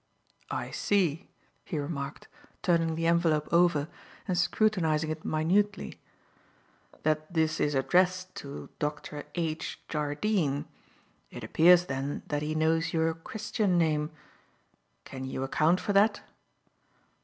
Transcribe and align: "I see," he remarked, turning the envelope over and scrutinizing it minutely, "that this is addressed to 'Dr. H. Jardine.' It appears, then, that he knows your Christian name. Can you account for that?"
"I 0.49 0.71
see," 0.71 1.29
he 1.63 1.77
remarked, 1.77 2.27
turning 2.63 2.95
the 2.95 3.05
envelope 3.05 3.47
over 3.51 3.87
and 4.27 4.35
scrutinizing 4.35 5.11
it 5.11 5.23
minutely, 5.23 6.01
"that 7.03 7.31
this 7.31 7.59
is 7.59 7.75
addressed 7.75 8.33
to 8.37 8.69
'Dr. 8.79 9.25
H. 9.35 9.79
Jardine.' 9.87 10.65
It 11.29 11.43
appears, 11.43 11.85
then, 11.85 12.23
that 12.29 12.41
he 12.41 12.55
knows 12.55 12.93
your 12.93 13.13
Christian 13.13 13.77
name. 13.77 14.09
Can 15.05 15.23
you 15.23 15.43
account 15.43 15.79
for 15.79 15.93
that?" 15.93 16.23